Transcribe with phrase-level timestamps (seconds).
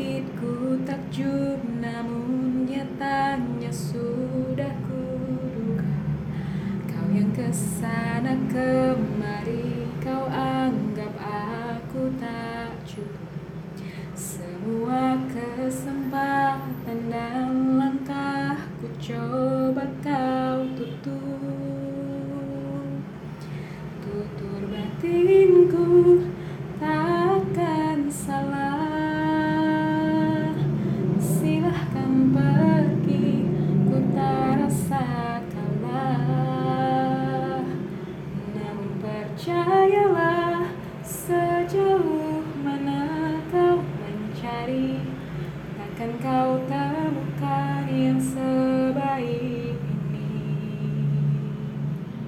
[0.00, 5.92] Sedikit ku takjub namun nyatanya sudah kuduga.
[6.88, 13.28] Kau yang ke sana kemari Kau anggap aku tak cukup.
[14.16, 19.39] Semua kesempatan dan langkahku coba
[39.40, 40.68] percayalah
[41.00, 45.00] sejauh mana kau mencari
[45.80, 46.60] Takkan kau